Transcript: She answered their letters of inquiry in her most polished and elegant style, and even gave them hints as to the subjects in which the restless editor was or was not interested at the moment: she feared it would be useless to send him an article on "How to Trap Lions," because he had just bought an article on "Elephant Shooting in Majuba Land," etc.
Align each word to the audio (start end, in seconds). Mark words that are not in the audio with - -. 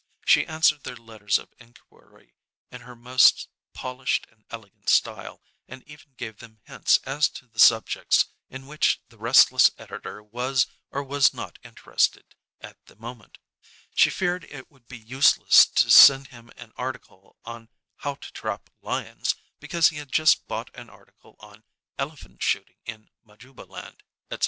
She 0.25 0.47
answered 0.47 0.83
their 0.83 0.95
letters 0.95 1.37
of 1.37 1.53
inquiry 1.59 2.33
in 2.71 2.81
her 2.81 2.95
most 2.95 3.49
polished 3.73 4.25
and 4.31 4.45
elegant 4.49 4.89
style, 4.89 5.43
and 5.67 5.83
even 5.83 6.13
gave 6.17 6.37
them 6.37 6.59
hints 6.63 6.97
as 7.03 7.29
to 7.29 7.45
the 7.45 7.59
subjects 7.59 8.25
in 8.49 8.65
which 8.65 8.99
the 9.09 9.19
restless 9.19 9.69
editor 9.77 10.23
was 10.23 10.65
or 10.89 11.03
was 11.03 11.35
not 11.35 11.59
interested 11.63 12.33
at 12.59 12.83
the 12.87 12.95
moment: 12.95 13.37
she 13.93 14.09
feared 14.09 14.43
it 14.45 14.71
would 14.71 14.87
be 14.87 14.97
useless 14.97 15.67
to 15.67 15.91
send 15.91 16.29
him 16.29 16.49
an 16.57 16.73
article 16.77 17.37
on 17.45 17.69
"How 17.97 18.15
to 18.15 18.31
Trap 18.33 18.71
Lions," 18.81 19.35
because 19.59 19.89
he 19.89 19.97
had 19.97 20.11
just 20.11 20.47
bought 20.47 20.71
an 20.75 20.89
article 20.89 21.35
on 21.39 21.63
"Elephant 21.99 22.41
Shooting 22.41 22.79
in 22.87 23.11
Majuba 23.23 23.69
Land," 23.69 24.01
etc. 24.31 24.39